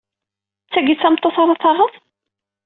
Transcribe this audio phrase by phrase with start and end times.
[0.65, 1.93] D tagi i d tameṭṭut ara taɣeḍ?